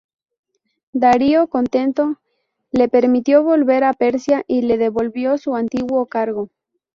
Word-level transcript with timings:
Darío, 0.93 1.45
contento, 1.47 2.17
le 2.71 2.89
permitió 2.89 3.43
volver 3.43 3.83
a 3.83 3.93
Persia 3.93 4.43
y 4.47 4.63
le 4.63 4.79
devolvió 4.79 5.37
su 5.37 5.53
antiguo 5.55 6.07
cargo. 6.07 6.49